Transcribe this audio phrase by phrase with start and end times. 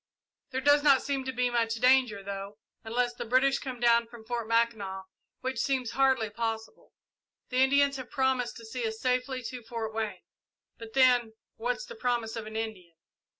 [0.49, 4.25] There does not seem to be much danger, though, unless the British come down from
[4.25, 5.05] Fort Mackinac,
[5.41, 6.91] which seems hardly possible.
[7.49, 10.23] The Indians have promised to see us safely to Fort Wayne,
[10.79, 12.95] but then what's the promise of an Indian?"